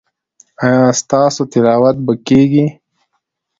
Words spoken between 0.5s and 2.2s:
ایا ستاسو تلاوت به